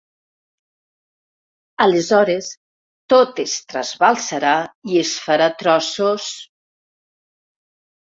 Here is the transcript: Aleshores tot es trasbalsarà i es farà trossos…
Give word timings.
Aleshores 1.83 2.47
tot 3.13 3.41
es 3.43 3.53
trasbalsarà 3.73 4.55
i 4.95 4.97
es 5.03 5.13
farà 5.27 5.51
trossos… 5.61 6.31